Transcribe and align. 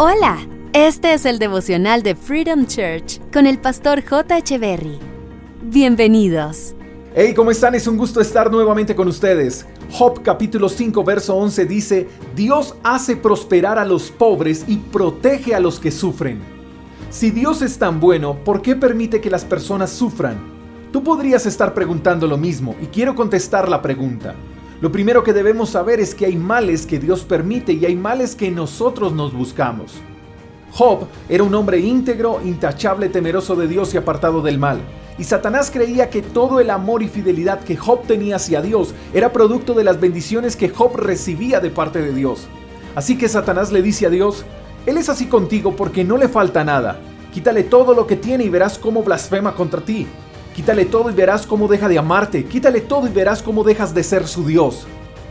Hola, 0.00 0.38
este 0.74 1.12
es 1.12 1.26
el 1.26 1.40
devocional 1.40 2.04
de 2.04 2.14
Freedom 2.14 2.66
Church 2.66 3.20
con 3.32 3.48
el 3.48 3.58
pastor 3.58 4.00
J. 4.08 4.56
Berry. 4.56 4.96
Bienvenidos. 5.60 6.76
Hey, 7.16 7.34
¿cómo 7.34 7.50
están? 7.50 7.74
Es 7.74 7.88
un 7.88 7.96
gusto 7.96 8.20
estar 8.20 8.48
nuevamente 8.48 8.94
con 8.94 9.08
ustedes. 9.08 9.66
Job 9.90 10.22
capítulo 10.22 10.68
5 10.68 11.02
verso 11.02 11.34
11 11.34 11.64
dice, 11.64 12.08
Dios 12.36 12.76
hace 12.84 13.16
prosperar 13.16 13.76
a 13.76 13.84
los 13.84 14.12
pobres 14.12 14.64
y 14.68 14.76
protege 14.76 15.56
a 15.56 15.58
los 15.58 15.80
que 15.80 15.90
sufren. 15.90 16.38
Si 17.10 17.32
Dios 17.32 17.60
es 17.60 17.76
tan 17.76 17.98
bueno, 17.98 18.44
¿por 18.44 18.62
qué 18.62 18.76
permite 18.76 19.20
que 19.20 19.30
las 19.30 19.44
personas 19.44 19.90
sufran? 19.90 20.38
Tú 20.92 21.02
podrías 21.02 21.44
estar 21.44 21.74
preguntando 21.74 22.28
lo 22.28 22.36
mismo 22.36 22.76
y 22.80 22.86
quiero 22.86 23.16
contestar 23.16 23.68
la 23.68 23.82
pregunta. 23.82 24.36
Lo 24.80 24.92
primero 24.92 25.24
que 25.24 25.32
debemos 25.32 25.70
saber 25.70 25.98
es 25.98 26.14
que 26.14 26.26
hay 26.26 26.36
males 26.36 26.86
que 26.86 27.00
Dios 27.00 27.24
permite 27.24 27.72
y 27.72 27.84
hay 27.84 27.96
males 27.96 28.36
que 28.36 28.48
nosotros 28.52 29.12
nos 29.12 29.32
buscamos. 29.32 29.94
Job 30.70 31.08
era 31.28 31.42
un 31.42 31.52
hombre 31.56 31.80
íntegro, 31.80 32.40
intachable, 32.44 33.08
temeroso 33.08 33.56
de 33.56 33.66
Dios 33.66 33.92
y 33.92 33.96
apartado 33.96 34.40
del 34.40 34.58
mal. 34.58 34.78
Y 35.18 35.24
Satanás 35.24 35.72
creía 35.72 36.10
que 36.10 36.22
todo 36.22 36.60
el 36.60 36.70
amor 36.70 37.02
y 37.02 37.08
fidelidad 37.08 37.58
que 37.64 37.76
Job 37.76 38.06
tenía 38.06 38.36
hacia 38.36 38.62
Dios 38.62 38.94
era 39.12 39.32
producto 39.32 39.74
de 39.74 39.82
las 39.82 39.98
bendiciones 39.98 40.54
que 40.54 40.68
Job 40.68 40.96
recibía 40.96 41.58
de 41.58 41.70
parte 41.70 42.00
de 42.00 42.12
Dios. 42.12 42.46
Así 42.94 43.18
que 43.18 43.28
Satanás 43.28 43.72
le 43.72 43.82
dice 43.82 44.06
a 44.06 44.10
Dios, 44.10 44.44
Él 44.86 44.96
es 44.96 45.08
así 45.08 45.26
contigo 45.26 45.74
porque 45.74 46.04
no 46.04 46.16
le 46.16 46.28
falta 46.28 46.62
nada. 46.62 47.00
Quítale 47.32 47.64
todo 47.64 47.94
lo 47.94 48.06
que 48.06 48.14
tiene 48.14 48.44
y 48.44 48.48
verás 48.48 48.78
cómo 48.78 49.02
blasfema 49.02 49.56
contra 49.56 49.80
ti. 49.80 50.06
Quítale 50.58 50.86
todo 50.86 51.08
y 51.08 51.14
verás 51.14 51.46
cómo 51.46 51.68
deja 51.68 51.88
de 51.88 51.98
amarte. 51.98 52.44
Quítale 52.44 52.80
todo 52.80 53.06
y 53.06 53.10
verás 53.10 53.44
cómo 53.44 53.62
dejas 53.62 53.94
de 53.94 54.02
ser 54.02 54.26
su 54.26 54.44
Dios. 54.44 54.88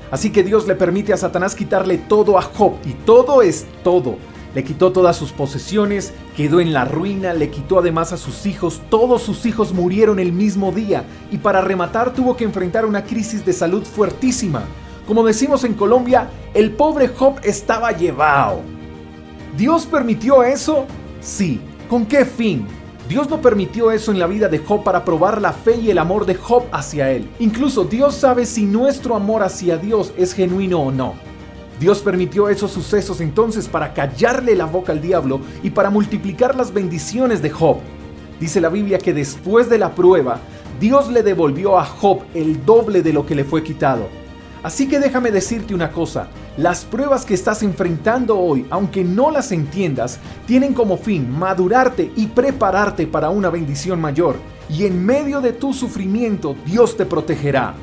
Así 0.10 0.30
que 0.30 0.42
Dios 0.42 0.68
le 0.68 0.76
permite 0.76 1.12
a 1.12 1.18
Satanás 1.18 1.54
quitarle 1.54 1.98
todo 1.98 2.38
a 2.38 2.44
Job. 2.44 2.76
Y 2.86 2.94
todo 2.94 3.42
es 3.42 3.66
todo. 3.84 4.16
Le 4.56 4.64
quitó 4.64 4.94
todas 4.94 5.18
sus 5.18 5.34
posesiones, 5.34 6.14
quedó 6.38 6.62
en 6.62 6.72
la 6.72 6.86
ruina, 6.86 7.34
le 7.34 7.50
quitó 7.50 7.80
además 7.80 8.14
a 8.14 8.18
sus 8.18 8.46
hijos, 8.46 8.82
todos 8.90 9.22
sus 9.22 9.46
hijos 9.46 9.74
murieron 9.74 10.20
el 10.20 10.32
mismo 10.32 10.72
día 10.72 11.04
y 11.30 11.40
para 11.40 11.60
rematar 11.60 12.14
tuvo 12.14 12.38
que 12.38 12.46
enfrentar 12.46 12.86
una 12.86 13.04
crisis 13.04 13.46
de 13.46 13.52
salud 13.52 13.84
fuertísima. 13.84 14.64
Como 15.06 15.26
decimos 15.26 15.66
en 15.66 15.74
Colombia, 15.74 16.30
el 16.54 16.72
pobre 16.72 17.10
Job 17.10 17.42
estaba 17.44 17.92
llevado. 17.92 18.62
¿Dios 19.58 19.86
permitió 19.86 20.42
eso? 20.42 20.86
Sí. 21.20 21.60
¿Con 21.90 22.06
qué 22.06 22.24
fin? 22.24 22.66
Dios 23.08 23.30
no 23.30 23.42
permitió 23.42 23.92
eso 23.92 24.12
en 24.12 24.20
la 24.20 24.28
vida 24.28 24.50
de 24.50 24.60
Job 24.60 24.84
para 24.84 25.06
probar 25.06 25.42
la 25.42 25.54
fe 25.54 25.78
y 25.78 25.90
el 25.90 25.98
amor 25.98 26.26
de 26.26 26.36
Job 26.36 26.64
hacia 26.74 27.10
él. 27.10 27.30
Incluso 27.40 27.86
Dios 27.86 28.16
sabe 28.16 28.46
si 28.46 28.66
nuestro 28.66 29.16
amor 29.16 29.44
hacia 29.44 29.78
Dios 29.78 30.12
es 30.18 30.34
genuino 30.34 30.82
o 30.82 30.92
no. 30.92 31.14
Dios 31.80 32.00
permitió 32.00 32.50
esos 32.50 32.72
sucesos 32.72 33.22
entonces 33.22 33.70
para 33.70 33.94
callarle 33.94 34.56
la 34.56 34.66
boca 34.66 34.92
al 34.92 35.00
diablo 35.00 35.40
y 35.64 35.70
para 35.70 35.90
multiplicar 35.90 36.58
las 36.58 36.74
bendiciones 36.74 37.42
de 37.42 37.50
Job. 37.50 37.78
Dice 38.42 38.60
la 38.60 38.70
Biblia 38.70 38.98
que 38.98 39.14
después 39.14 39.70
de 39.70 39.78
la 39.78 39.96
prueba, 39.96 40.40
Dios 40.78 41.10
le 41.10 41.24
devolvió 41.24 41.80
a 41.80 41.86
Job 41.86 42.24
el 42.34 42.66
doble 42.66 43.04
de 43.04 43.14
lo 43.14 43.26
que 43.26 43.36
le 43.36 43.46
fue 43.46 43.64
quitado. 43.64 44.10
Así 44.64 44.88
que 44.88 45.00
déjame 45.00 45.32
decirte 45.32 45.76
una 45.76 45.92
cosa, 45.92 46.28
las 46.58 46.84
pruebas 46.84 47.26
que 47.26 47.34
estás 47.34 47.62
enfrentando 47.64 48.38
hoy, 48.38 48.66
aunque 48.70 49.04
no 49.04 49.30
las 49.32 49.52
entiendas, 49.52 50.20
tienen 50.46 50.74
como 50.74 50.98
fin 50.98 51.30
madurarte 51.30 52.12
y 52.16 52.28
prepararte 52.28 53.06
para 53.06 53.30
una 53.30 53.50
bendición 53.50 54.02
mayor. 54.02 54.36
Y 54.70 54.86
en 54.86 55.06
medio 55.06 55.40
de 55.40 55.54
tu 55.54 55.74
sufrimiento, 55.74 56.56
Dios 56.66 56.98
te 56.98 57.06
protegerá. 57.06 57.76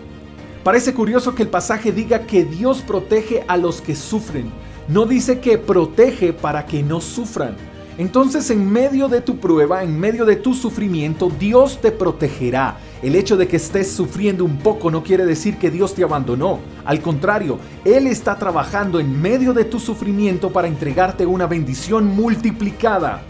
Parece 0.64 0.94
curioso 0.94 1.34
que 1.34 1.42
el 1.42 1.48
pasaje 1.48 1.92
diga 1.92 2.20
que 2.20 2.44
Dios 2.44 2.82
protege 2.82 3.44
a 3.46 3.56
los 3.56 3.80
que 3.80 3.94
sufren. 3.94 4.50
No 4.88 5.06
dice 5.06 5.38
que 5.38 5.58
protege 5.58 6.32
para 6.32 6.66
que 6.66 6.82
no 6.82 7.00
sufran. 7.00 7.56
Entonces 7.96 8.50
en 8.50 8.70
medio 8.70 9.08
de 9.08 9.20
tu 9.20 9.36
prueba, 9.36 9.84
en 9.84 9.98
medio 9.98 10.24
de 10.24 10.36
tu 10.36 10.52
sufrimiento, 10.52 11.30
Dios 11.38 11.80
te 11.80 11.92
protegerá. 11.92 12.78
El 13.04 13.16
hecho 13.16 13.36
de 13.36 13.46
que 13.46 13.56
estés 13.56 13.92
sufriendo 13.92 14.46
un 14.46 14.56
poco 14.56 14.90
no 14.90 15.02
quiere 15.02 15.26
decir 15.26 15.58
que 15.58 15.70
Dios 15.70 15.94
te 15.94 16.02
abandonó. 16.02 16.60
Al 16.86 17.02
contrario, 17.02 17.58
Él 17.84 18.06
está 18.06 18.38
trabajando 18.38 18.98
en 18.98 19.20
medio 19.20 19.52
de 19.52 19.66
tu 19.66 19.78
sufrimiento 19.78 20.50
para 20.50 20.68
entregarte 20.68 21.26
una 21.26 21.46
bendición 21.46 22.06
multiplicada. 22.06 23.20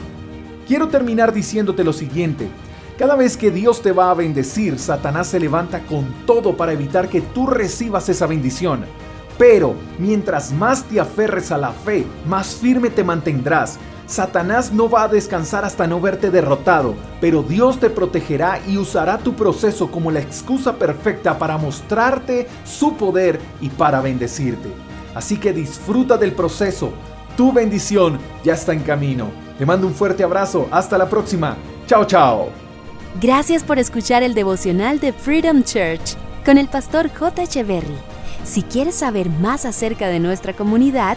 Quiero 0.68 0.86
terminar 0.86 1.32
diciéndote 1.32 1.82
lo 1.82 1.92
siguiente. 1.92 2.46
Cada 2.96 3.16
vez 3.16 3.36
que 3.36 3.50
Dios 3.50 3.82
te 3.82 3.90
va 3.90 4.12
a 4.12 4.14
bendecir, 4.14 4.78
Satanás 4.78 5.26
se 5.26 5.40
levanta 5.40 5.80
con 5.80 6.06
todo 6.24 6.56
para 6.56 6.72
evitar 6.72 7.08
que 7.08 7.20
tú 7.20 7.48
recibas 7.48 8.08
esa 8.08 8.28
bendición. 8.28 8.84
Pero 9.38 9.74
mientras 9.98 10.52
más 10.52 10.84
te 10.84 11.00
aferres 11.00 11.50
a 11.50 11.58
la 11.58 11.72
fe, 11.72 12.06
más 12.28 12.54
firme 12.54 12.90
te 12.90 13.02
mantendrás. 13.02 13.80
Satanás 14.06 14.72
no 14.72 14.90
va 14.90 15.04
a 15.04 15.08
descansar 15.08 15.64
hasta 15.64 15.86
no 15.86 16.00
verte 16.00 16.30
derrotado, 16.30 16.94
pero 17.20 17.42
Dios 17.42 17.80
te 17.80 17.88
protegerá 17.88 18.60
y 18.66 18.76
usará 18.76 19.18
tu 19.18 19.34
proceso 19.34 19.90
como 19.90 20.10
la 20.10 20.20
excusa 20.20 20.74
perfecta 20.76 21.38
para 21.38 21.56
mostrarte 21.56 22.46
su 22.64 22.96
poder 22.96 23.40
y 23.60 23.70
para 23.70 24.00
bendecirte. 24.00 24.70
Así 25.14 25.36
que 25.36 25.52
disfruta 25.52 26.18
del 26.18 26.32
proceso. 26.32 26.92
Tu 27.36 27.52
bendición 27.52 28.18
ya 28.44 28.54
está 28.54 28.72
en 28.72 28.80
camino. 28.80 29.28
Te 29.58 29.64
mando 29.64 29.86
un 29.86 29.94
fuerte 29.94 30.22
abrazo. 30.24 30.68
Hasta 30.70 30.98
la 30.98 31.08
próxima. 31.08 31.56
Chao, 31.86 32.04
chao. 32.04 32.48
Gracias 33.20 33.62
por 33.62 33.78
escuchar 33.78 34.22
el 34.22 34.34
devocional 34.34 34.98
de 34.98 35.12
Freedom 35.12 35.62
Church 35.62 36.16
con 36.44 36.58
el 36.58 36.68
pastor 36.68 37.08
J. 37.08 37.42
Echeverry. 37.44 37.96
Si 38.44 38.62
quieres 38.62 38.96
saber 38.96 39.30
más 39.30 39.64
acerca 39.64 40.08
de 40.08 40.18
nuestra 40.18 40.52
comunidad, 40.52 41.16